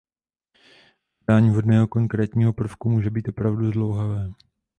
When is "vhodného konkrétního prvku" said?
1.49-2.89